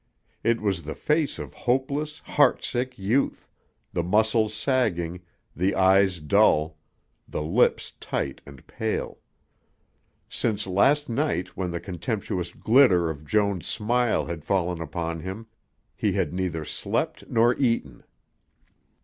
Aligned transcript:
It 0.43 0.59
was 0.59 0.81
the 0.81 0.95
face 0.95 1.37
of 1.37 1.53
hopeless, 1.53 2.23
heartsick 2.25 2.97
youth, 2.97 3.47
the 3.93 4.01
muscles 4.01 4.51
sagging, 4.51 5.21
the 5.55 5.75
eyes 5.75 6.19
dull, 6.19 6.79
the 7.27 7.43
lips 7.43 7.93
tight 7.99 8.41
and 8.43 8.65
pale. 8.65 9.19
Since 10.27 10.65
last 10.65 11.07
night 11.07 11.49
when 11.55 11.69
the 11.69 11.79
contemptuous 11.79 12.51
glitter 12.51 13.11
of 13.11 13.27
Joan's 13.27 13.67
smile 13.67 14.25
had 14.25 14.43
fallen 14.43 14.81
upon 14.81 15.19
him, 15.19 15.45
he 15.95 16.13
had 16.13 16.33
neither 16.33 16.65
slept 16.65 17.27
nor 17.29 17.53
eaten. 17.59 18.03